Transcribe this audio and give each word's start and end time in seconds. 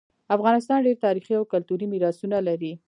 افغانستان 0.35 0.77
ډیر 0.85 0.97
تاریخي 1.05 1.33
او 1.37 1.43
کلتوری 1.53 1.85
میراثونه 1.93 2.37
لري 2.47 2.71